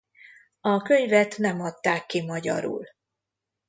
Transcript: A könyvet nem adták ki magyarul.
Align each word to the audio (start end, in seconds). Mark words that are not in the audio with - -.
A 0.61 0.81
könyvet 0.81 1.37
nem 1.37 1.61
adták 1.61 2.05
ki 2.05 2.21
magyarul. 2.21 2.87